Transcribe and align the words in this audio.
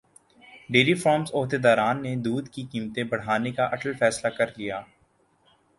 dairy 0.71 0.93
farms 1.01 1.29
عہدیداران 1.33 2.01
نے 2.03 2.15
دودھ 2.25 2.49
کی 2.53 2.65
قیمتیں 2.71 3.03
بڑھانے 3.11 3.51
کا 3.57 3.65
اٹل 3.73 3.93
فیصلہ 3.99 4.29
کرلیا 4.37 4.81